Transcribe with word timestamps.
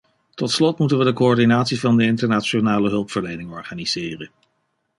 Tot 0.33 0.49
slot 0.51 0.77
moeten 0.79 0.97
we 0.97 1.03
de 1.03 1.13
coördinatie 1.13 1.79
van 1.79 1.97
de 1.97 2.03
internationale 2.05 2.89
hulpverlening 2.89 3.51
organiseren. 3.51 4.31